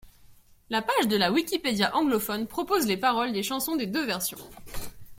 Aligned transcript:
La 0.71 0.81
page 0.81 1.07
de 1.09 1.15
la 1.15 1.31
wikipédia 1.31 1.95
anglophone 1.95 2.47
propose 2.47 2.87
les 2.87 2.97
paroles 2.97 3.33
des 3.33 3.43
chansons 3.43 3.75
des 3.75 3.85
deux 3.85 4.03
versions. 4.03 4.39